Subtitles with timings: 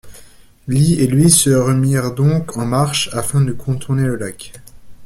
[0.67, 4.51] Lî et lui se remirent donc en marche afin de contourner le lac.